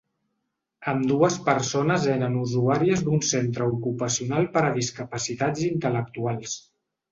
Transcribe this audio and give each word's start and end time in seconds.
Ambdues 0.93 1.35
persones 1.49 2.07
eren 2.13 2.39
usuàries 2.45 3.05
d’un 3.11 3.23
centre 3.33 3.69
ocupacional 3.75 4.51
per 4.57 4.67
a 4.71 4.75
discapacitats 4.81 5.69
intel·lectuals. 5.71 6.61